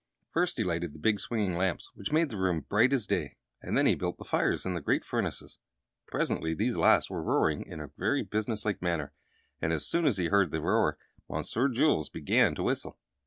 First, 0.31 0.57
he 0.57 0.63
lighted 0.63 0.93
the 0.93 0.97
big 0.99 1.19
swinging 1.19 1.55
lamps, 1.55 1.91
which 1.93 2.11
made 2.11 2.29
the 2.31 2.37
room 2.37 2.61
bright 2.67 2.91
as 2.91 3.05
day, 3.05 3.35
and 3.61 3.77
then 3.77 3.85
he 3.85 3.93
built 3.93 4.17
the 4.17 4.23
fires 4.25 4.65
in 4.65 4.73
the 4.73 4.81
great 4.81 5.05
furnaces. 5.05 5.59
Presently 6.07 6.55
these 6.55 6.75
last 6.75 7.11
were 7.11 7.21
roaring 7.21 7.63
in 7.67 7.79
a 7.79 7.91
very 7.99 8.23
business 8.23 8.65
like 8.65 8.81
manner, 8.81 9.13
and 9.61 9.71
as 9.71 9.85
soon 9.85 10.07
as 10.07 10.17
he 10.17 10.29
heard 10.29 10.49
the 10.49 10.59
roar 10.59 10.97
Monsieur 11.29 11.67
Jules 11.69 12.09
began 12.09 12.55
to 12.55 12.63
whistle. 12.63 12.97